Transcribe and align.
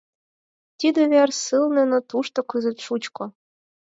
Тиде 0.79 1.01
вер 1.11 1.29
сылне, 1.43 1.83
но 1.91 1.97
тушто 2.09 2.39
кызыт 2.51 2.77
шучко! 2.85 3.23